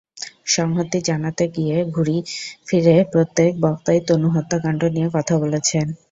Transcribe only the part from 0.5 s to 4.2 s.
সংহতি জানাতে গিয়ে ঘুরেফিরে প্রত্যেক বক্তাই